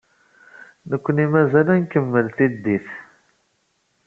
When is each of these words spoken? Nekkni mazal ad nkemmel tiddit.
Nekkni 0.89 1.25
mazal 1.31 1.67
ad 1.73 1.79
nkemmel 1.81 2.27
tiddit. 2.37 2.87